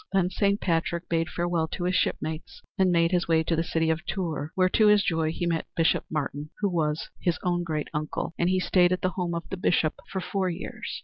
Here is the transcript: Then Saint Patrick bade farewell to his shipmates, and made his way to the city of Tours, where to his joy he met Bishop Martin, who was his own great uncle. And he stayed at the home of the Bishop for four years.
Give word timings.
Then 0.11 0.31
Saint 0.31 0.59
Patrick 0.59 1.07
bade 1.09 1.29
farewell 1.29 1.67
to 1.67 1.83
his 1.83 1.93
shipmates, 1.93 2.63
and 2.75 2.89
made 2.91 3.11
his 3.11 3.27
way 3.27 3.43
to 3.43 3.55
the 3.55 3.63
city 3.63 3.91
of 3.91 4.03
Tours, 4.07 4.49
where 4.55 4.67
to 4.69 4.87
his 4.87 5.03
joy 5.03 5.31
he 5.31 5.45
met 5.45 5.67
Bishop 5.75 6.05
Martin, 6.09 6.49
who 6.59 6.69
was 6.73 7.07
his 7.19 7.37
own 7.43 7.61
great 7.63 7.87
uncle. 7.93 8.33
And 8.39 8.49
he 8.49 8.59
stayed 8.59 8.91
at 8.91 9.03
the 9.03 9.09
home 9.09 9.35
of 9.35 9.47
the 9.51 9.57
Bishop 9.57 9.93
for 10.11 10.19
four 10.19 10.49
years. 10.49 10.91